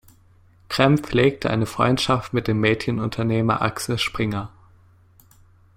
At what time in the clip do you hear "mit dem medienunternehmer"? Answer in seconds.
2.33-3.61